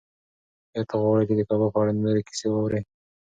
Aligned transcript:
ایا 0.75 0.81
ته 0.89 0.95
غواړې 1.01 1.23
چې 1.29 1.33
د 1.37 1.41
کباب 1.49 1.71
په 1.73 1.79
اړه 1.81 1.91
نورې 2.03 2.21
کیسې 2.27 2.47
واورې؟ 2.49 2.81